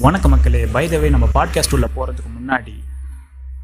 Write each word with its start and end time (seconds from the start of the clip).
வணக்க 0.00 0.28
மக்களே. 0.28 0.66
பை 0.66 1.10
நம்ம 1.10 1.28
பாட்காஸ்ட் 1.34 1.72
உள்ள 1.72 1.88
போகிறதுக்கு 1.96 2.30
முன்னாடி 2.40 2.74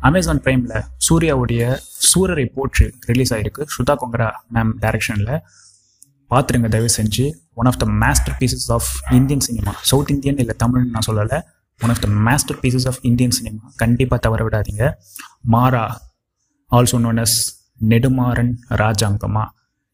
அமேசான் 0.01 0.41
ப்ரைமில் 0.41 0.83
சூர்யாவுடைய 1.09 1.79
சூரரை 2.15 2.47
போற்று 2.55 2.95
ரிலீஸ் 3.01 3.35
ஆகிருக்கு 3.35 3.67
ஸ்ருதா 3.77 3.97
கொங்கரா 3.97 4.31
மேம் 4.55 4.71
டைரக்ஷனில் 4.81 5.41
பார்த்துருங்க 6.31 6.69
தயவு 6.69 6.89
செஞ்சு 6.97 7.33
one 7.55 7.67
of 7.67 7.79
the 7.79 7.87
masterpieces 8.41 8.73
of 8.73 8.87
Indian 9.11 9.41
cinema 9.41 9.75
South 9.81 10.11
Indian 10.11 10.37
இல்லை 10.37 10.57
தமிழ்னு 10.65 10.91
நான் 10.91 11.07
சொல்லலை. 11.07 11.43
One 11.83 11.91
of 11.91 12.01
the 12.01 12.09
masterpieces 12.57 12.87
of 12.87 12.99
Indian 13.03 13.31
cinema 13.31 13.73
கண்டிப்பாக 13.77 14.29
தவற 14.29 14.49
விடாதீங்க. 14.49 14.93
Maara 15.53 15.91
also 16.71 17.01
known 17.01 17.23
as 17.23 17.37
Nedumaaran 17.89 18.53
ராஜாங்கமா 18.69 19.45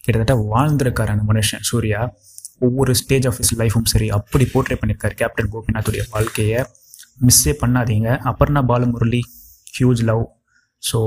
கிட்டத்தட்ட 0.01 0.57
வாழ்ந்திருக்கார் 0.57 1.07
அந்த 1.07 1.33
மனுஷன் 1.33 1.61
சூர்யா. 1.61 2.15
ஒவ்வொரு 2.67 2.93
ஸ்டேஜ் 3.01 3.27
ஆஃப் 3.31 3.39
இஸ் 3.43 3.53
லைஃபும் 3.61 3.89
சரி 3.93 4.09
அப்படி 4.19 4.45
போர்ட்ரே 4.53 4.77
பண்ணியிருக்காரு 4.81 5.15
கேப்டன் 5.21 5.51
கோபிநாத்துடைய 5.55 6.03
வாழ்க்கையை 6.15 6.61
மிஸ்ஸே 7.27 7.53
பண்ணாதீங்க. 7.63 8.09
Aparna 8.31 8.61
Balamurali 8.71 9.23
huge 9.77 10.03
love 10.11 10.25
so 10.91 10.99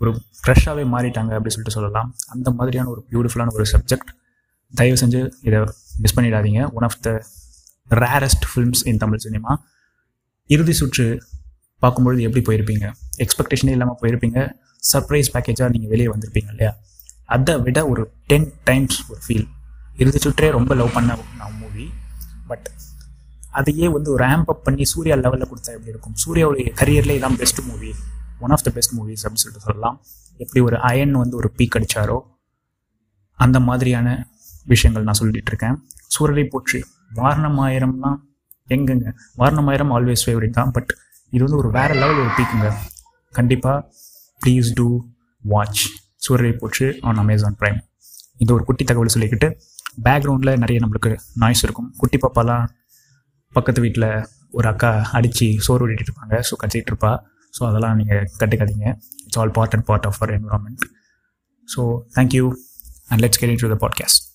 ஒரு 0.00 0.10
ஃப்ரெஷ்ஷாகவே 0.40 0.84
மாறிட்டாங்க 0.94 1.32
அப்படின்னு 1.36 1.54
சொல்லிட்டு 1.56 1.76
சொல்லலாம். 1.78 2.08
அந்த 2.34 2.48
மாதிரியான 2.58 2.90
ஒரு 2.94 3.00
பியூட்டிஃபுல்லான 3.10 3.54
ஒரு 3.58 3.66
சப்ஜெக்ட் 3.72 4.10
தயவு 4.72 4.96
செஞ்சு 5.02 5.20
இதை 5.48 5.58
மிஸ் 6.04 6.16
பண்ணிடாதீங்க. 6.16 6.60
One 6.76 6.86
of 6.88 6.98
the 7.06 7.10
rarest 8.02 8.46
films 8.50 8.82
in 8.90 9.00
Tamil 9.04 9.22
cinema 9.26 9.52
இறுதி 10.50 10.74
சுற்று 10.80 11.06
பார்க்கும்பொழுது 11.82 12.22
எப்படி 12.26 12.42
போயிருப்பீங்க? 12.48 12.86
எக்ஸ்பெக்டேஷனே 13.24 13.74
இல்லாமல் 13.76 13.98
போயிருப்பீங்க. 14.02 14.38
சர்ப்ரைஸ் 14.92 15.30
பேக்கேஜாக 15.34 15.68
நீங்கள் 15.74 15.92
வெளியே 15.94 16.08
வந்திருப்பீங்க 16.14 16.50
இல்லையா? 16.54 16.72
அதை 17.34 17.54
விட 17.66 17.78
ஒரு 17.92 18.02
டென் 18.30 18.48
டைம்ஸ் 18.68 18.98
ஒரு 19.10 19.20
ஃபீல் 19.26 19.46
இறுதி 20.02 20.18
சுற்றே 20.24 20.48
ரொம்ப 20.56 20.72
லவ் 20.80 20.94
பண்ண 20.96 21.16
நான் 21.40 21.56
மூவி 21.60 21.84
பட் 22.50 22.66
அதையே 23.58 23.86
வந்து 23.88 24.08
ஒரு 24.14 24.24
ஆம்ப் 24.24 24.50
அப் 24.52 24.64
பண்ணி 24.64 24.84
சூர்யா 24.92 25.14
லெவலில் 25.16 25.48
கொடுத்தா 25.50 25.72
எப்படி 25.76 25.92
இருக்கும்? 25.94 26.16
சூர்யாவுடைய 26.24 26.70
கரியர்லேயே 26.80 27.18
இதான் 27.20 27.38
best 27.42 27.60
movie 27.68 27.90
one 28.44 28.52
of 28.56 28.64
the 28.66 28.70
best 28.70 28.94
movies 28.98 29.22
அப்படின்னு 29.24 29.42
சொல்லிட்டு 29.42 29.66
சொல்லலாம். 29.68 29.96
எப்படி 30.40 30.60
ஒரு 30.64 30.76
அயன் 30.88 31.14
வந்து 31.22 31.36
ஒரு 31.36 31.48
பீக் 31.58 31.76
அடித்தாரோ 31.78 32.18
அந்த 33.38 33.60
மாதிரியான 33.68 34.08
விஷயங்கள் 34.72 35.06
நான் 35.08 35.18
சொல்லிட்டு 35.20 35.50
இருக்கேன். 35.52 35.76
சூரரை 36.14 36.44
போற்று 36.52 36.78
வாரணமாயிரம்லாம் 37.20 38.18
எங்கங்க? 38.68 39.06
வாரணமாயிரம் 39.40 39.92
ஆல்வேஸ் 39.96 40.24
ஃபேவரட் 40.26 40.56
தான் 40.58 40.70
பட் 40.70 40.92
இது 41.34 41.42
வந்து 41.44 41.60
ஒரு 41.62 41.70
வேற 41.70 41.90
லெவல் 42.02 42.20
ஒரு 42.24 42.32
பீக்குங்க 42.38 42.68
கண்டிப்பாக 43.32 43.78
please 44.40 44.68
do 44.74 44.86
watch 45.44 45.82
Soorarai 46.26 46.52
Pottru 46.58 46.86
on 47.00 47.20
Amazon 47.24 47.56
Prime 47.60 47.78
இது 48.42 48.50
ஒரு 48.54 48.64
குட்டி 48.64 48.84
தகவல் 48.84 49.12
சொல்லிக்கிட்டு 49.14 49.48
பேக்ரவுண்டில் 50.04 50.56
நிறைய 50.56 50.80
நம்மளுக்கு 50.80 51.18
நாய்ஸ் 51.34 51.64
இருக்கும். 51.64 51.94
குட்டி 51.96 52.18
பாப்பாலாம் 52.26 52.66
பக்கத்து 53.52 53.80
வீட்டில் 53.80 54.26
ஒரு 54.50 54.68
அக்கா 54.68 55.08
அடித்து 55.12 55.54
சோறு 55.58 55.86
விட்டுட்டு 55.86 56.12
இருப்பாங்க. 56.12 56.42
ஸோ 56.48 56.54
கத்திட்டு 56.64 56.92
இருப்பா. 56.92 57.18
ஸோ 57.58 57.66
அதெல்லாம் 57.68 57.96
நீங்கள் 57.96 58.28
கட்டுக்காதீங்க 58.38 58.86
it's 59.24 59.38
all 59.38 59.50
part 59.50 59.74
and 59.74 59.84
part 59.84 60.06
of 60.06 60.16
our 60.18 60.40
environment 60.40 60.82
so 61.76 61.98
thank you 62.14 62.52
and 63.08 63.20
let's 63.22 63.38
get 63.38 63.50
into 63.56 63.76
the 63.76 63.88
podcast 63.88 64.25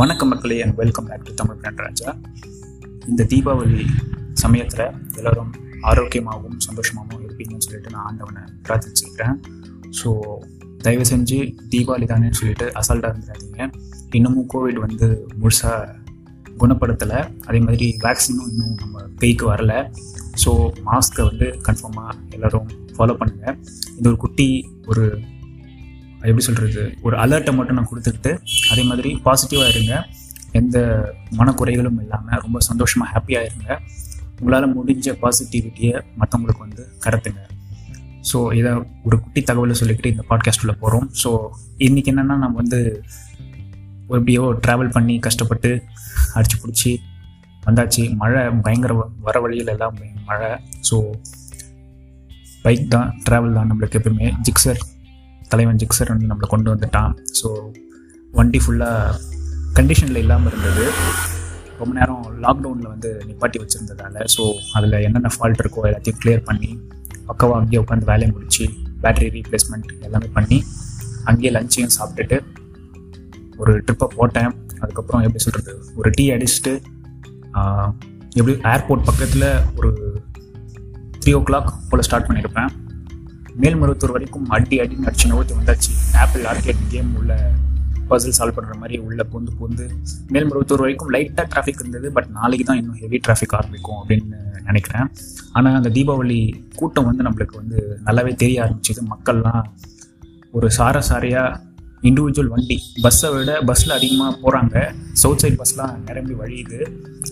வணக்கம் 0.00 0.28
மக்களே 0.28 0.56
and 0.62 0.74
welcome 0.74 1.06
back 1.06 1.24
to 1.24 1.32
Tamil 1.34 1.56
brand 1.60 2.02
இந்த 3.08 3.22
தீபாவளி 3.28 3.86
சமயத்தில் 4.32 4.82
எல்லோரும் 5.16 5.50
ஆரோக்கியமாகவும் 5.90 6.58
சந்தோஷமாகவும் 6.66 7.22
இருப்பீங்கன்னு 7.26 7.64
சொல்லிட்டு 7.66 7.90
நான் 7.90 8.04
ஆண்டவனை 8.04 8.42
பிரார்த்திச்சுக்கிறேன் 8.66 9.34
ஸோ 10.00 10.10
தயவு 10.84 11.04
செஞ்சு 11.04 11.38
தீபாவளி 11.72 12.08
தானேன்னு 12.12 12.38
சொல்லிட்டு 12.40 12.66
அசால்ட்டாக 12.80 13.10
இருந்துடாதீங்க. 13.12 13.70
இன்னமும் 14.10 14.48
கோவிட் 14.54 14.78
வந்து 14.86 15.08
முழுசாக 15.40 15.96
குணப்படுத்தலை. 16.58 17.20
அதே 17.46 17.58
மாதிரி 17.58 17.88
வேக்சினும் 18.00 18.48
இன்னும் 18.52 18.74
நம்ம 18.74 19.02
கைக்கு 19.16 19.46
வரலை. 19.52 19.80
ஸோ 20.44 20.52
மாஸ்க்கை 20.90 21.24
வந்து 21.30 21.48
கன்ஃபார்மாக 21.68 22.14
எல்லோரும் 22.30 22.68
ஃபாலோ 22.96 23.16
பண்ணுங்கள் 23.22 23.58
இது 23.98 24.08
ஒரு 24.12 24.16
குட்டி 24.16 24.48
ஒரு 24.86 25.06
எப்படி 26.26 26.44
சொல்கிறது 26.48 26.82
ஒரு 27.06 27.16
அலர்ட்டை 27.24 27.52
மட்டும் 27.58 27.76
நான் 27.78 27.90
கொடுத்துக்கிட்டு 27.90 28.32
அதே 28.72 28.82
மாதிரி 28.90 29.10
பாசிட்டிவாக 29.26 29.72
இருங்க. 29.74 29.94
எந்த 30.60 30.78
மனக்குறைகளும் 31.38 31.98
இல்லாமல் 32.04 32.40
ரொம்ப 32.44 32.58
சந்தோஷமாக 32.68 33.08
ஹாப்பியாக 33.14 33.48
இருங்க. 33.48 33.68
உங்களால் 34.40 34.74
முடிஞ்ச 34.76 35.14
பாசிட்டிவிட்டியை 35.22 35.94
மற்றவங்களுக்கு 36.20 36.64
வந்து 36.66 36.82
கடத்துங்க. 37.04 37.42
ஸோ 38.30 38.38
இதை 38.58 38.70
ஒரு 39.06 39.16
குட்டி 39.24 39.40
தகவலை 39.50 39.74
சொல்லிக்கிட்டு 39.80 40.12
இந்த 40.14 40.24
பாட்காஸ்ட்டில் 40.30 40.78
போகிறோம் 40.82 41.06
ஸோ 41.22 41.30
இன்றைக்கி 41.86 42.10
என்னென்னா 42.12 42.36
நம்ம 42.44 42.56
வந்து 42.62 42.80
எப்படியோ 44.16 44.42
ட்ராவல் 44.64 44.94
பண்ணி 44.96 45.14
கஷ்டப்பட்டு 45.26 45.70
அடிச்சு 46.36 46.56
பிடிச்சி 46.62 46.92
வந்தாச்சு. 47.66 48.02
மழை 48.20 48.42
பயங்கர 48.66 48.92
வர 49.26 49.36
வழியில் 49.44 49.72
எல்லாம் 49.74 49.96
மழை. 50.28 50.50
ஸோ 50.88 50.98
பைக் 52.62 52.86
தான் 52.94 53.10
ட்ராவல் 53.26 53.58
தான் 53.58 53.68
நம்மளுக்கு 53.70 53.98
எப்பவுமே 54.00 54.28
ஜிக்ஸர் 54.46 54.80
தலைவன் 55.52 55.80
ஜிக்ஸர் 55.82 56.12
வந்து 56.12 56.28
நம்மளை 56.30 56.48
கொண்டு 56.54 56.68
வந்துட்டான். 56.74 57.12
ஸோ 57.40 57.48
வண்டி 58.38 58.60
ஃபுல்லாக 58.64 59.18
கண்டிஷனில் 59.78 60.20
இல்லாமல் 60.24 60.50
இருந்தது. 60.52 60.84
ரொம்ப 61.80 61.92
நேரம் 61.98 62.24
லாக்டவுனில் 62.44 62.90
வந்து 62.92 63.10
நிப்பாட்டி 63.28 63.58
வச்சுருந்ததால 63.62 64.24
ஸோ 64.34 64.44
அதில் 64.76 64.96
என்னென்ன 65.06 65.30
ஃபால்ட் 65.34 65.60
இருக்கோ 65.62 65.84
எல்லாத்தையும் 65.90 66.20
கிளியர் 66.22 66.46
பண்ணி 66.48 66.70
பக்கவாக 67.28 67.58
அங்கேயே 67.60 67.80
உட்காந்து 67.82 68.08
வேலையை 68.10 68.28
முடித்து 68.34 68.64
பேட்டரி 69.02 69.28
ரீப்ளேஸ்மெண்ட் 69.36 69.90
எல்லாமே 70.06 70.28
பண்ணி 70.38 70.58
அங்கேயே 71.30 71.50
லஞ்சையும் 71.56 71.94
சாப்பிட்டுட்டு 71.96 72.38
ஒரு 73.62 73.72
ட்ரிப்பை 73.86 74.06
போட்டேன். 74.16 74.50
அதுக்கப்புறம் 74.82 75.22
எப்படி 75.26 75.42
சொல்கிறது 75.44 75.72
ஒரு 76.00 76.10
டீ 76.16 76.24
அடிச்சுட்டு 76.34 76.72
எப்படி 78.38 78.54
ஏர்போர்ட் 78.72 79.06
பக்கத்தில் 79.08 79.48
ஒரு 79.78 79.90
த்ரீ 81.22 81.32
ஓ 81.38 81.40
கிளாக் 81.48 81.70
போல் 81.90 82.04
ஸ்டார்ட் 82.08 82.28
பண்ணியிருப்பேன். 82.28 82.70
மேல்மருவத்தூர் 83.62 84.14
வரைக்கும் 84.16 84.46
அடி 84.56 84.76
அடி 84.82 84.96
நடிச்சு 85.04 85.26
நோத்தி 85.32 85.54
வந்தாச்சு. 85.58 85.92
ஆப்பிள் 86.24 86.44
ஆர்கேட் 86.52 86.82
கேம் 86.94 87.10
உள்ள 87.20 87.32
பசில் 88.10 88.36
சால்வ் 88.36 88.56
பண்ணுற 88.56 88.74
மாதிரி 88.82 88.96
உள்ள 89.06 89.20
பூந்து 89.32 89.52
பூந்து 89.58 89.86
மேல்மருவத்தூர் 90.34 90.82
வரைக்கும் 90.84 91.10
லைட்டாக 91.14 91.46
டிராஃபிக் 91.52 91.80
இருந்தது 91.82 92.08
பட் 92.16 92.28
நாளைக்கு 92.36 92.66
தான் 92.68 92.78
இன்னும் 92.80 93.00
ஹெவி 93.02 93.18
டிராஃபிக் 93.26 93.54
ஆரம்பிக்கும் 93.58 93.98
அப்படின்னு 94.00 94.38
நினைக்கிறேன். 94.68 95.08
ஆனால் 95.56 95.78
அந்த 95.80 95.90
தீபாவளி 95.96 96.38
கூட்டம் 96.78 97.08
வந்து 97.08 97.26
நம்மளுக்கு 97.26 97.56
வந்து 97.60 97.78
நல்லாவே 98.06 98.32
தெரிய 98.42 98.62
ஆரம்பிச்சது. 98.64 99.02
மக்கள்லாம் 99.14 99.64
ஒரு 100.56 100.68
சார 100.78 101.00
சாரையாக 101.10 101.66
இண்டிவிஜுவல் 102.08 102.50
வண்டி 102.54 102.78
பஸ்ஸை 103.04 103.28
விட 103.34 103.52
பஸ்ஸில் 103.68 103.94
அதிகமாக 103.96 104.32
போகிறாங்க 104.42 104.76
சவுத் 105.22 105.42
சைட் 105.42 105.60
பஸ்லாம் 105.62 105.94
நிரம்பி 106.08 106.34
வழியுது. 106.42 106.78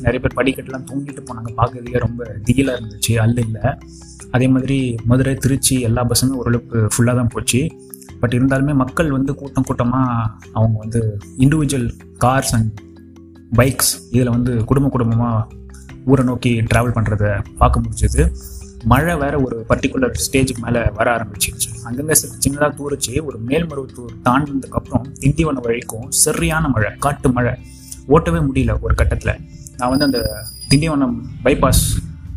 நிறைய 0.05 0.19
பேர் 0.25 0.39
படிக்கட்டுலாம் 0.39 0.87
தூங்கிட்டு 0.91 1.23
போனாங்க. 1.29 1.51
பார்க்கறதுக்கே 1.61 2.01
ரொம்ப 2.07 2.25
திகிலாக 2.49 2.79
இருந்துச்சு 2.79 3.15
அல்ல 3.25 3.39
இல்லை. 3.49 3.65
அதே 4.35 4.49
மாதிரி 4.49 4.79
மதுரை 5.11 5.35
திருச்சி 5.35 5.77
எல்லா 5.89 6.03
பஸ்ஸுமே 6.11 6.35
ஓரளவுக்கு 6.41 6.79
ஃபுல்லாக 6.95 7.17
தான் 7.21 7.33
போச்சு. 7.35 7.61
பட் 8.21 8.35
இருந்தாலுமே 8.37 8.75
மக்கள் 8.83 9.11
வந்து 9.11 9.33
கூட்டம் 9.35 9.67
கூட்டமாக 9.69 10.29
அவங்க 10.59 10.77
வந்து 10.85 11.01
இண்டிவிஜுவல் 11.45 11.89
கார்ஸ் 12.25 12.53
அண்ட் 12.59 12.73
பைக்ஸ் 13.59 13.93
இதில் 14.15 14.35
வந்து 14.37 14.53
குடும்ப 14.71 14.89
குடும்பமாக 14.89 15.65
ஊரை 16.11 16.25
நோக்கி 16.25 16.53
ட்ராவல் 16.71 16.97
பண்ணுறத 16.97 17.25
பார்க்க 17.61 17.83
முடிஞ்சது. 17.85 18.25
மழை 18.93 19.15
வேற 19.23 19.35
ஒரு 19.47 19.57
பர்டிகுலர் 19.69 20.19
ஸ்டேஜுக்கு 20.25 20.63
மேலே 20.65 20.81
வர 20.99 21.07
ஆரம்பிச்சிருச்சு. 21.17 21.71
அங்கங்கே 21.87 22.17
சின்னதாக 22.45 22.71
தூரிச்சு 22.79 23.13
ஒரு 23.29 23.39
மேல்மருவத்தூர் 23.49 24.13
தாண்டினதுக்கப்புறம் 24.27 25.07
திண்டிவனம் 25.23 25.65
வரைக்கும் 25.67 26.07
சரியான 26.25 26.69
மழை 26.69 26.91
காட்டு 27.07 27.31
மழை. 27.37 27.55
ஓட்டவே 28.15 28.41
முடியல 28.49 28.75
ஒரு 28.81 28.95
கட்டத்தில். 28.95 29.41
நான் 29.79 29.91
வந்து 29.93 30.05
அந்த 30.05 30.21
திண்டிவனம் 30.71 31.17
பைபாஸ் 31.45 31.85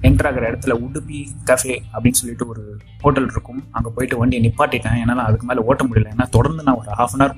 என்டர் 0.07 0.27
ஆகிற 0.27 0.43
இடத்துல 0.51 0.73
உடுப்பி 0.85 1.19
கஃபே 1.49 1.75
அப்படின்னு 1.93 2.19
சொல்லிட்டு 2.19 2.45
ஒரு 2.51 2.61
ஹோட்டல் 3.03 3.29
இருக்கும். 3.33 3.61
அங்கே 3.75 3.89
போயிட்டு 3.95 4.19
வண்டியை 4.21 4.41
நிப்பாட்டிட்டேன். 4.45 4.97
என்னால் 5.03 5.23
அதுக்கு 5.27 5.47
மேலே 5.49 5.63
ஓட்ட 5.69 5.83
முடியல. 5.87 6.11
ஏன்னா 6.15 6.27
தொடர்ந்து 6.35 6.65
நான் 6.67 6.79
ஒரு 6.81 6.91
ஹாஃப் 6.99 7.15
அன் 7.15 7.23
ஹவர் 7.23 7.35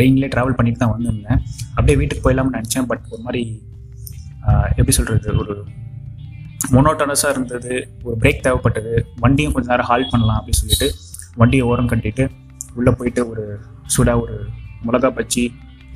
ரெயின்லேயே 0.00 0.30
ட்ராவல் 0.34 0.56
பண்ணிட்டு 0.58 0.82
தான் 0.82 0.92
வந்திருந்தேன். 0.94 1.40
அப்படியே 1.76 1.96
வீட்டுக்கு 2.00 2.24
போயிடலாம்னு 2.26 2.56
நினச்சேன். 2.58 2.86
பட் 2.90 3.04
ஒரு 3.12 3.22
மாதிரி 3.26 3.42
எப்படி 4.78 4.94
சொல்கிறது 4.98 5.28
ஒரு 5.42 5.54
மொனோட்டனஸாக 6.76 7.34
இருந்தது. 7.34 7.72
ஒரு 8.06 8.16
பிரேக் 8.22 8.44
தேவைப்பட்டது. 8.46 8.92
வண்டியும் 9.24 9.54
கொஞ்ச 9.56 9.68
நேரம் 9.72 9.88
ஹால்ட் 9.90 10.12
பண்ணலாம் 10.12 10.38
அப்படின்னு 10.40 10.60
சொல்லிட்டு 10.62 10.88
வண்டியை 11.40 11.64
ஓரம் 11.70 11.90
கட்டிட்டு 11.92 12.24
உள்ளே 12.78 12.92
போயிட்டு 12.98 13.22
ஒரு 13.32 13.44
சுடா 13.94 14.14
ஒரு 14.24 14.36
மிளகா 14.86 15.10
பச்சி 15.18 15.44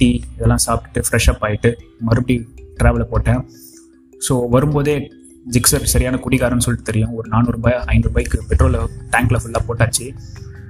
டீ 0.00 0.08
இதெல்லாம் 0.34 0.62
சாப்பிட்டுட்டு 0.66 1.00
ஃப்ரெஷ் 1.06 1.28
அப் 1.32 1.44
ஆகிட்டு 1.46 1.70
மறுபடியும் 2.08 2.48
ட்ராவலை 2.80 3.06
போட்டேன். 3.12 3.40
ஸோ 4.26 4.34
வரும்போதே 4.54 4.96
ஜிக்ஸர் 5.50 5.82
சரியான 5.82 6.16
குடிகாரன்னு 6.16 6.58
சொல்லிட்டு 6.58 6.82
தெரியும். 6.82 7.14
ஒரு 7.14 7.28
நானூறுபாய் 7.30 7.82
ஐநூறுபாய்க்கு 7.86 8.38
பெட்ரோலை 8.48 8.86
டேங்க்கில் 9.10 9.38
ஃபுல்லாக 9.44 9.60
போட்டாச்சு. 9.68 10.16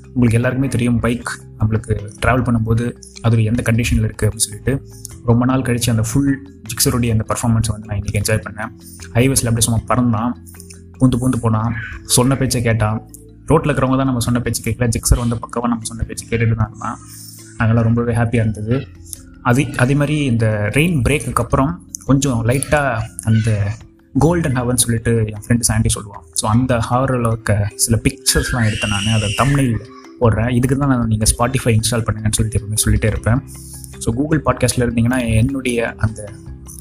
உங்களுக்கு 0.06 0.36
எல்லாருக்குமே 0.36 0.70
தெரியும் 0.70 1.00
பைக் 1.00 1.40
நம்மளுக்கு 1.58 1.98
ட்ராவல் 2.26 2.44
பண்ணும்போது 2.44 2.96
அது 3.22 3.44
எந்த 3.44 3.72
கண்டிஷனில் 3.72 4.04
இருக்குது 4.04 4.22
அப்படின்னு 4.22 4.36
சொல்லிட்டு. 4.36 4.86
ரொம்ப 5.24 5.44
நாள் 5.44 5.62
கழித்து 5.62 5.90
அந்த 5.90 6.08
ஃபுல் 6.12 6.62
ஜிக்ஸருடைய 6.62 7.10
அந்த 7.10 7.24
பர்ஃபார்மன்ஸை 7.28 7.70
வந்து 7.70 7.86
நான் 7.86 8.00
இன்றைக்கி 8.00 8.14
என்ஜாய் 8.14 8.42
பண்ணேன். 8.48 8.70
ஹைவேஸில் 9.12 9.46
அப்படியே 9.46 9.60
சும்மா 9.60 9.80
பறந்தான். 9.88 10.36
பூந்து 11.00 11.18
பூந்து 11.20 11.36
போனான். 11.40 11.74
சொன்ன 12.04 12.36
பேச்சை 12.36 12.62
கேட்டான். 12.62 13.08
ரோட்டில் 13.50 13.70
இருக்கிறவங்க 13.70 13.98
தான் 14.00 14.10
நம்ம 14.10 14.22
சொன்ன 14.26 14.40
பேச்சு 14.44 14.62
கேட்கல 14.66 14.86
ஜிக்ஸர் 14.94 15.22
வந்து 15.24 15.38
பக்கமாக 15.44 15.70
நம்ம 15.72 15.86
சொன்ன 15.90 16.04
பேச்சு 16.08 16.24
கேட்டுட்டு 16.30 16.56
தான் 16.62 16.70
இருந்தான் 16.70 17.86
ரொம்பவே 17.88 18.14
ஹாப்பியாக 18.20 18.44
இருந்தது. 18.46 18.76
அது 19.50 19.62
அதே 19.82 19.94
மாதிரி 20.00 20.16
இந்த 20.32 20.46
ரெயின் 20.78 20.96
பிரேக்குக்கு 21.06 21.42
அப்புறம் 21.44 21.72
கொஞ்சம் 22.08 22.40
லைட்டாக 22.48 23.02
அந்த 23.30 23.50
கோல்டன் 24.24 24.58
ஹவர்னு 24.58 24.82
சொல்லிட்டு 24.84 25.12
என் 25.32 25.42
ஃப்ரெண்டு 25.44 25.66
சாண்டி 25.68 25.90
சொல்லுவான். 25.94 26.24
ஸோ 26.40 26.44
அந்த 26.54 26.72
ஹவரில் 26.88 27.28
இருக்க 27.30 27.54
சில 27.84 27.96
பிக்சர்ஸ்லாம் 28.06 28.66
எடுத்தேன் 28.68 28.92
நான். 28.94 29.08
அதை 29.18 29.28
தமிழில் 29.40 29.74
போடுறேன். 30.20 30.50
இதுக்கு 30.58 30.76
தான் 30.82 30.92
நான் 30.92 31.10
நீங்கள் 31.12 31.30
ஸ்பாட்டிஃபை 31.32 31.72
இன்ஸ்டால் 31.78 32.04
பண்ணுங்கன்னு 32.06 32.38
சொல்லிட்டு 32.38 32.58
எப்பவுமே 32.60 32.82
சொல்லிட்டே 32.84 33.10
இருப்பேன். 33.12 33.40
ஸோ 34.04 34.14
கூகுள் 34.18 34.42
பாட்காஸ்ட்டில் 34.48 34.86
இருந்தீங்கன்னா 34.86 35.20
என்னுடைய 35.40 35.94
அந்த 36.06 36.28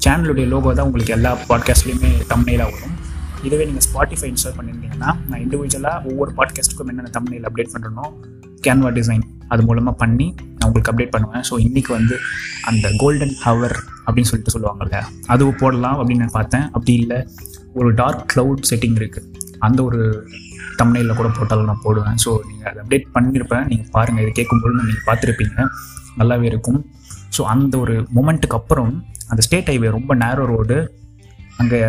சேனலுடைய 0.04 0.46
லோகோ 0.54 0.74
தான் 0.78 0.86
உங்களுக்கு 0.88 1.16
எல்லா 1.18 1.32
பாட்காஸ்ட்லேயுமே 1.50 2.12
தமிழிலாக 2.32 2.70
வரும். 2.74 2.95
இதுவே 3.46 3.64
நீங்கள் 3.68 3.86
ஸ்பாட்டிஃபை 3.88 4.28
இன்ஸ்டால் 4.32 4.56
பண்ணியிருந்தீங்கன்னா 4.58 5.10
நான் 5.28 5.40
இண்டிவிஜுவலாக 5.44 6.08
ஒவ்வொரு 6.10 6.30
பாட்காஸ்ட்டுக்கும் 6.38 6.90
என்னென்ன 6.92 7.12
தமிழில் 7.16 7.46
அப்டேட் 7.48 7.72
பண்ணுறனோ 7.74 8.06
கேன்வா 8.66 8.90
டிசைன் 8.98 9.24
அது 9.52 9.62
மூலமாக 9.66 9.94
பண்ணி 10.02 10.26
நான் 10.56 10.66
உங்களுக்கு 10.68 10.90
அப்டேட் 10.92 11.12
பண்ணுவேன். 11.16 11.44
ஸோ 11.48 11.54
இன்றைக்கி 11.66 11.90
வந்து 11.98 12.16
அந்த 12.70 12.86
கோல்டன் 13.02 13.34
ஹவர் 13.44 13.76
அப்படின்னு 14.06 14.30
சொல்லிட்டு 14.30 14.54
சொல்லுவாங்கல்ல 14.54 15.00
அது 15.32 15.50
போடலாம் 15.62 15.98
அப்படின்னு 16.00 16.24
நான் 16.24 16.36
பார்த்தேன். 16.38 16.66
அப்படி 16.76 16.94
இல்லை 17.02 17.18
ஒரு 17.78 17.88
டார்க் 18.00 18.24
க்ளவுட் 18.32 18.66
செட்டிங் 18.70 18.98
இருக்குது 19.00 19.28
அந்த 19.66 19.80
ஒரு 19.88 20.00
தமிழில் 20.80 21.18
கூட 21.18 21.28
போட்டாலும் 21.38 21.68
நான் 21.70 21.84
போடுவேன். 21.86 22.18
ஸோ 22.24 22.30
நீங்கள் 22.48 22.68
அதை 22.70 22.80
அப்டேட் 22.84 23.08
பண்ணியிருப்பேன் 23.16 23.66
நீங்கள் 23.72 23.92
பாருங்கள் 23.96 24.24
இது 24.24 24.32
கேட்கும்போது 24.40 24.74
நீங்கள் 24.88 25.06
பார்த்துருப்பீங்க. 25.08 25.66
நல்லாவே 26.20 26.46
இருக்கும். 26.52 26.80
ஸோ 27.36 27.42
அந்த 27.54 27.74
ஒரு 27.84 27.94
மொமெண்ட்டுக்கு 28.18 28.58
அப்புறம் 28.60 28.92
அந்த 29.30 29.40
ஸ்டேட் 29.46 29.70
ஹைவே 29.72 29.88
ரொம்ப 29.98 30.14
நேரோ 30.24 30.44
ரோடு 30.52 30.78
அங்கே 31.60 31.80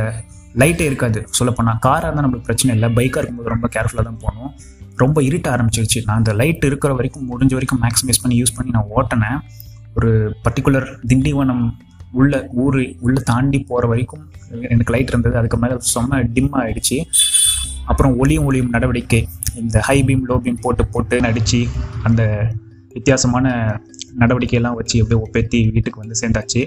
லைட்டே 0.62 0.86
இருக்காது. 0.89 1.19
சொல்லப்போனால் 1.38 1.80
காராக 1.86 2.07
இருந்தால் 2.07 2.25
நம்மளுக்கு 2.25 2.48
பிரச்சனை 2.50 2.71
இல்லை. 2.75 2.89
பைக்காக 2.98 3.21
இருக்கும்போது 3.21 3.54
ரொம்ப 3.56 3.68
கேர்ஃபுல்லாக 3.75 4.06
தான் 4.09 4.21
போகணும். 4.25 4.51
ரொம்ப 5.04 5.18
இருட்ட 5.27 5.48
ஆரம்பிச்சிருச்சு. 5.56 6.00
நான் 6.06 6.19
அந்த 6.21 6.33
லைட் 6.33 6.63
இருக்கிற 6.69 6.94
வரைக்கும் 6.94 7.25
முடிஞ்ச 7.31 7.54
வரைக்கும் 7.57 7.81
மேக்ஸிமைஸ் 7.83 8.21
பண்ணி 8.21 8.38
யூஸ் 8.42 8.56
பண்ணி 8.56 8.71
நான் 8.77 8.92
ஓட்டினேன். 8.98 9.39
ஒரு 9.98 10.12
பர்டிகுலர் 10.45 10.88
திண்டிவனம் 11.12 11.65
உள்ள 12.19 12.33
ஊர் 12.63 12.77
உள்ள 13.06 13.18
தாண்டி 13.31 13.59
போகிற 13.69 13.88
வரைக்கும் 13.88 14.24
எனக்கு 14.74 14.94
லைட் 14.95 15.12
இருந்தது. 15.13 15.36
அதுக்கு 15.38 15.57
மேலே 15.57 15.75
செம்ம 15.94 16.21
டிம் 16.36 16.54
ஆகிடுச்சு 16.62 16.98
அப்புறம் 17.92 18.13
ஒளியும் 18.18 18.45
ஒளியும் 18.45 18.71
நடவடிக்கை. 18.75 19.21
இந்த 19.62 19.80
ஹை 19.88 19.98
பீம் 20.07 20.24
லோ 20.30 20.36
பீம் 20.45 20.62
போட்டு 20.62 20.83
போட்டு 20.94 21.18
நடித்து 21.25 21.59
அந்த 22.04 22.21
வித்தியாசமான 22.94 23.48
நடவடிக்கையெல்லாம் 24.21 24.77
வச்சு 24.80 24.98
அப்படியே 25.01 25.19
ஒப்பேத்தி 25.25 25.59
வீட்டுக்கு 25.74 26.01
வந்து 26.04 26.19
சேர்ந்தாச்சு. 26.21 26.62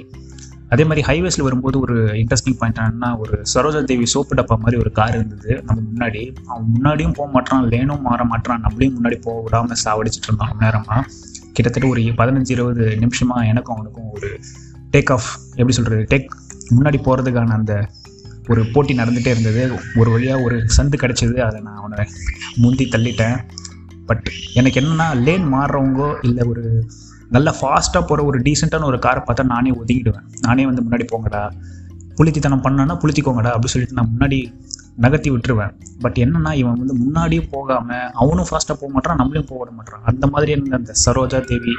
அதே 0.71 0.85
மாதிரி 0.85 1.03
ஹைவேஸில் 1.07 1.43
வரும்போது 1.43 1.81
ஒரு 1.81 1.97
இன்ட்ரெஸ்டிங் 2.21 2.59
பாயிண்ட் 2.59 2.79
என்னன்னா 2.79 3.19
ஒரு 3.19 3.43
சரோஜா 3.55 3.85
தேவி 3.85 4.07
சோப்பு 4.07 4.35
டப்பா 4.35 4.57
மாதிரி 4.57 4.77
ஒரு 4.77 4.93
கார் 4.93 5.15
இருந்தது. 5.15 5.63
நம்ம 5.67 5.83
முன்னாடி 5.95 6.23
அவன் 6.47 6.67
முன்னாடியும் 6.75 7.15
போக 7.15 7.31
மாட்டான் 7.31 7.69
லேனும் 7.69 8.01
மாற 8.01 8.25
மாட்டான் 8.25 8.63
நம்மளையும் 8.65 8.97
முன்னாடி 8.99 9.21
போக 9.23 9.41
விடாமல் 9.41 9.83
சாவடிச்சிட்டு 9.85 10.29
இருந்தோம் 10.29 10.57
நேரமாக 10.61 11.07
கிட்டத்தட்ட 11.53 11.89
ஒரு 11.89 12.01
பதினஞ்சு 12.01 12.51
இருபது 12.57 12.97
நிமிஷமாக 12.97 13.47
எனக்கும் 13.47 13.77
அவனுக்கும் 13.77 14.11
ஒரு 14.13 14.41
டேக் 14.93 15.11
ஆஃப் 15.11 15.31
எப்படி 15.51 15.73
சொல்கிறது 15.73 16.05
டேக் 16.17 16.29
முன்னாடி 16.75 16.99
போகிறதுக்கான 17.07 17.49
அந்த 17.49 17.75
ஒரு 18.49 18.63
போட்டி 18.73 18.93
நடந்துகிட்டே 18.97 19.33
இருந்தது. 19.35 19.63
ஒரு 19.97 20.11
வழியாக 20.11 20.43
ஒரு 20.43 20.57
சந்து 20.77 20.97
கிடச்சிது. 21.01 21.39
அதை 21.39 21.61
நான் 21.61 21.77
அவனை 21.77 22.07
முந்தி 22.57 22.85
தள்ளிட்டேன். 22.85 23.37
பட் 24.07 24.31
எனக்கு 24.55 24.81
என்னென்னா 24.81 25.23
லேன் 25.23 25.53
மாறுறவங்கோ 25.53 26.09
இல்லை 26.23 26.49
ஒரு 26.49 26.65
நல்ல 27.35 27.49
ஃபாஸ்ட்டாக 27.59 28.03
போகிற 28.07 28.25
ஒரு 28.25 28.39
டீசெண்டான 28.47 28.87
ஒரு 28.91 28.99
காரை 29.07 29.21
பார்த்தா 29.27 29.45
நானே 29.55 29.71
ஒதுங்கிடுவேன். 29.71 30.27
நானே 30.47 30.65
வந்து 30.71 30.83
முன்னாடி 30.87 31.05
போங்கடா. 31.13 31.43
புளித்தித்தனம் 32.19 32.65
பண்ணனா 32.65 32.95
புளித்திக்கோங்கடா 33.03 33.51
அப்படின்னு 33.55 33.75
சொல்லிட்டு 33.75 33.99
நான் 33.99 34.11
முன்னாடி 34.15 34.39
நகர்த்தி 35.05 35.31
விட்டுருவேன். 35.31 35.73
பட் 36.05 36.19
என்னன்னா 36.25 36.53
இவன் 36.53 36.79
வந்து 36.83 36.95
முன்னாடியும் 37.03 37.49
போகாமல் 37.51 38.11
அவனும் 38.23 38.49
ஃபாஸ்ட்டாக 38.51 38.77
போக 38.81 38.91
மாட்டான் 38.95 39.21
நம்மளையும் 39.23 39.49
போக 39.51 39.59
விட 39.63 39.71
மாட்டான் 39.79 40.03
அந்த 40.13 40.27
மாதிரி 40.27 40.53
இருந்த 40.57 40.77
அந்த 40.81 40.95
சரோஜா 41.05 41.41
தேவி 41.51 41.75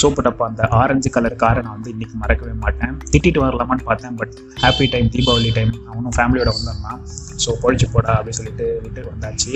சோப்பு 0.00 0.22
டப்பா 0.22 0.44
அந்த 0.50 0.62
ஆரஞ்சு 0.80 1.08
கலர் 1.14 1.40
காரை 1.42 1.60
நான் 1.66 1.76
வந்து 1.76 1.92
இன்றைக்கி 1.94 2.16
மறக்கவே 2.22 2.52
மாட்டேன். 2.64 2.92
திட்டிட்டு 3.12 3.40
வரலாமான்னு 3.44 3.86
பார்த்தேன் 3.88 4.16
but 4.20 4.34
happy 4.62 4.86
time 4.94 5.08
Deepavali 5.14 5.50
time 5.58 5.72
அவனும் 5.92 6.14
ஃபேமிலியோட 6.16 6.50
வந்திருந்தான் 6.56 7.00
ஸோ 7.44 7.52
பொழிச்சு 7.62 7.86
போடா 7.94 8.12
அப்படின்னு 8.18 8.38
சொல்லிட்டு 8.40 8.66
விட்டு 8.84 9.10
வந்தாச்சு. 9.12 9.52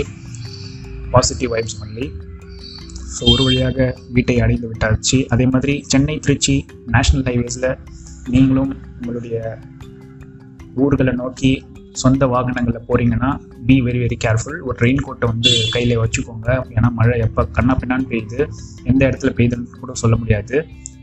பாசிட்டிவ் 1.15 1.53
வைப்ஸ் 1.55 1.79
ஒன்லி 1.85 2.07
ஸோ 3.17 3.23
ஒரு 3.33 3.43
வழியாக 3.45 3.79
வீட்டை 4.15 4.37
அடைந்து 4.45 4.67
விட்டாச்சு. 4.71 5.19
அதே 5.35 5.47
மாதிரி 5.47 5.75
சென்னை 5.93 6.17
திருச்சி 6.19 6.55
நேஷ்னல் 6.95 7.27
ஹைவேஸில் 7.29 7.71
நீங்களும் 8.35 8.73
உங்களுடைய 8.99 9.37
ஊர்களை 10.85 11.13
நோக்கி 11.13 11.53
சொந்த 12.03 12.27
வாகனங்களில் 12.33 12.87
போகிறீங்கன்னா 12.89 13.31
பி 13.67 13.75
வெரி 13.87 13.99
வெரி 14.03 14.17
கேர்ஃபுல் 14.25 14.59
ஒரு 14.69 14.77
ரெயின் 14.85 15.03
கோட்டை 15.07 15.27
வந்து 15.33 15.51
கையில் 15.75 16.01
வச்சுக்கோங்க. 16.03 16.49
ஏன்னா 16.77 16.89
மழை 16.99 17.17
எப்போ 17.27 17.43
கண்ணா 17.57 17.75
பின்னான்னு 17.81 18.09
பெய்யுது. 18.13 18.39
எந்த 18.91 19.03
இடத்துல 19.09 19.33
பெய்யுதுன்னு 19.39 19.81
கூட 19.83 19.95
சொல்ல 20.03 20.17
முடியாது. 20.17 20.57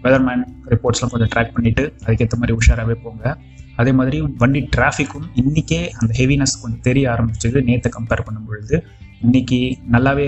வெதர்மேன் 0.03 0.43
ரிப்போர்ட்ஸ்லாம் 0.73 1.11
கொஞ்சம் 1.13 1.31
ட்ராக் 1.35 1.53
பண்ணிவிட்டு 1.55 1.83
அதுக்கேற்ற 2.05 2.37
மாதிரி 2.41 2.57
உஷாராகவே 2.59 2.95
போங்க. 3.03 3.35
அதே 3.81 3.91
மாதிரி 3.99 4.17
வண்டி 4.41 4.61
டிராஃபிக்கும் 4.75 5.27
இன்றைக்கே 5.41 5.81
அந்த 5.99 6.11
ஹெவினஸ் 6.19 6.55
கொஞ்சம் 6.61 6.83
தெரிய 6.87 7.05
ஆரம்பிச்சது. 7.13 7.59
நேற்று 7.69 7.89
கம்பேர் 7.97 8.25
பண்ணும் 8.27 8.47
பொழுது 8.49 8.75
இன்றைக்கி 9.25 9.59
நல்லாவே 9.95 10.27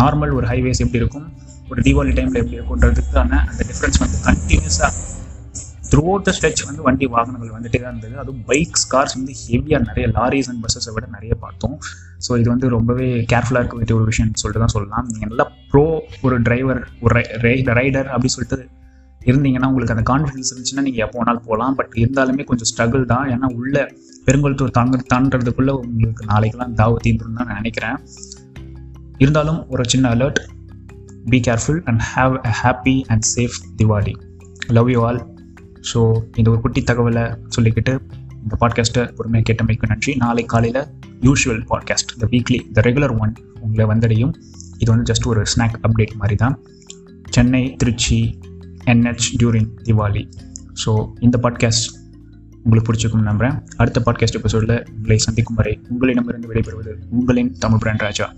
நார்மல் 0.00 0.34
ஒரு 0.38 0.46
ஹைவேஸ் 0.50 0.82
எப்படி 0.84 1.00
இருக்கும்? 1.02 1.26
ஒரு 1.70 1.80
தீபாவளி 1.86 2.12
டைமில் 2.18 2.40
எப்படி 2.42 2.58
இருக்குன்றதுக்கான 2.58 3.40
அந்த 3.50 3.62
டிஃப்ரென்ஸ் 3.70 4.00
வந்து 4.04 4.18
கண்டினியூஸாக 4.28 4.90
த்ரூ 5.90 6.02
அவுட் 6.10 6.26
த 6.26 6.32
ஸ்ட்ரெச் 6.36 6.60
வந்து 6.68 6.82
வண்டி 6.86 7.06
வாகனங்கள் 7.14 7.54
வந்துட்டே 7.54 7.78
தான் 7.82 7.90
இருந்தது. 7.92 8.14
அதுவும் 8.22 8.42
பைக்ஸ் 8.50 8.84
கார்ஸ் 8.92 9.14
வந்து 9.18 9.32
ஹெவியாக 9.40 9.80
நிறைய 9.88 10.06
லாரிஸ் 10.18 10.48
அண்ட் 10.50 10.60
பஸ்ஸஸை 10.64 10.92
விட 10.94 11.06
நிறைய 11.16 11.32
பார்த்தோம். 11.42 11.74
ஸோ 12.26 12.38
இது 12.40 12.48
வந்து 12.52 12.68
ரொம்பவே 12.76 13.08
கேர்ஃபுல்லாக 13.32 13.62
இருக்க 13.62 13.76
வேண்டிய 13.80 13.96
ஒரு 13.98 14.06
விஷயம்னு 14.10 14.40
சொல்லிட்டு 14.42 14.62
தான் 14.64 14.74
சொல்லலாம். 14.76 15.06
நீங்கள் 15.10 15.30
நல்லா 15.32 15.46
ப்ரோ 15.72 15.84
ஒரு 16.26 16.38
டிரைவர் 16.46 16.80
ஒரு 17.04 17.14
ரைடர் 17.80 18.08
அப்படின்னு 18.12 18.36
சொல்லிட்டு 18.36 18.58
இருந்தீங்கன்னா 19.30 19.68
உங்களுக்கு 19.70 19.94
அந்த 19.96 20.04
கான்ஃபிடன்ஸ் 20.12 20.50
இருந்துச்சுன்னா 20.52 20.84
நீங்கள் 20.86 21.04
எப்போ 21.06 21.18
வேணாலும் 21.20 21.46
போகலாம். 21.48 21.74
பட் 21.80 21.92
இருந்தாலுமே 22.02 22.44
கொஞ்சம் 22.50 22.70
ஸ்ட்ரகிள் 22.70 23.04
தான். 23.14 23.26
ஏன்னா 23.34 23.48
உள்ள 23.58 23.84
பெருங்கொழுத்தூர் 24.26 24.76
தாங்க 24.78 25.02
தாண்டதுக்குள்ளே 25.12 25.74
உங்களுக்கு 25.84 26.24
நாளைக்கெல்லாம் 26.32 26.74
தாவு 26.80 26.96
தீந்துரும் 27.06 27.38
தான் 27.40 27.48
நான் 27.50 27.60
நினைக்கிறேன். 27.62 27.98
இருந்தாலும் 29.22 29.66
ஒரு 29.68 29.84
சின்ன 29.88 30.14
alert 30.14 30.40
be 31.24 31.38
careful 31.40 31.80
and 31.84 32.00
have 32.14 32.34
a 32.46 32.52
happy 32.62 32.96
and 33.08 33.24
safe 33.34 33.56
Diwali 33.76 34.14
love 34.68 34.90
you 34.90 35.00
all 35.02 35.20
so 35.92 36.00
இந்த 36.36 36.48
ஒரு 36.50 36.60
குட்டி 36.60 36.80
தகவலை 36.80 37.24
சொல்லிக்கிட்டு 37.56 37.92
இந்த 38.42 38.54
பாட்காஸ்ட்டை 38.60 39.02
பொறுமையாக 39.16 39.46
கேட்டமைக்கு 39.48 39.86
நன்றி. 39.86 40.12
நாளை 40.14 40.44
காலையில் 40.44 40.80
usual 41.20 41.62
podcast 41.70 42.12
the 42.18 42.26
weekly 42.26 42.58
the 42.72 42.80
regular 42.80 43.14
one 43.18 43.32
உங்களை 43.60 43.84
வந்தடையும். 43.86 44.32
இது 44.78 44.88
வந்து 44.90 45.06
ஜஸ்ட் 45.12 45.26
ஒரு 45.26 45.42
ஸ்நாக் 45.52 45.76
அப்டேட் 45.82 46.14
மாதிரி 46.14 46.36
தான் 46.36 46.56
Chennai 47.30 47.62
Trichy 47.76 48.18
NH 48.86 49.28
during 49.36 49.70
Diwali 49.82 50.24
so 50.84 50.92
இந்த 51.20 51.38
பாட்காஸ்ட் 51.42 51.86
உங்களுக்கு 52.64 52.88
பிடிச்சிருக்கும் 52.88 53.28
நம்புகிறேன் 53.28 53.56
அடுத்த 53.76 54.00
பாட்காஸ்ட் 54.06 54.38
எபிசோடில் 54.40 54.76
உங்களை 54.92 55.18
சந்திக்கும் 55.18 55.54
வரை 55.54 55.74
உங்களிடமிருந்து 55.88 56.50
விடைபெறுவது 56.50 56.94
உங்களின் 57.10 57.52
தமிழ் 57.58 57.78
பிராண்ட் 57.78 58.00
ராஜா. 58.00 58.28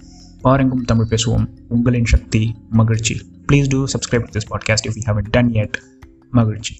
பாருங்கும் 0.45 0.85
தமிழ் 0.85 1.07
பேசுவோம். 1.11 1.47
உங்களின் 1.69 2.05
சக்தி 2.05 2.55
மகிழ்ச்சி. 2.71 3.31
Please 3.53 3.65
do 3.69 3.85
subscribe 3.85 4.25
this 4.33 4.51
podcast 4.51 4.87
if 4.89 4.95
you 4.95 5.03
have 5.05 5.23
done 5.31 5.51
it 5.53 5.73
மகிழ்ச்சி. 6.31 6.77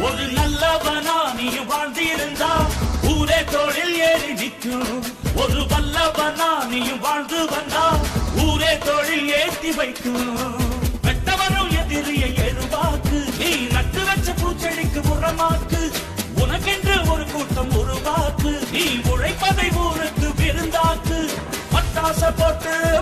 ஒரு 0.00 0.32
நல்லவனா 0.34 1.34
நீ 1.34 1.48
வாழ்ந்திருந்தா 1.48 2.52
ஊரே 3.16 3.44
தொழில் 3.50 3.98
ஏறி 3.98 4.34
நிற்கும். 4.34 5.02
ஒரு 5.36 5.60
வல்லவனா 5.60 6.68
நீ 6.68 6.98
வாழ்ந்து 7.00 7.46
வந்தா 7.50 8.00
ஊரே 8.44 8.78
தொழில் 8.78 9.28
ஏற்றி 9.28 9.72
வைக்கும். 9.72 10.65
Doctor! 22.66 22.95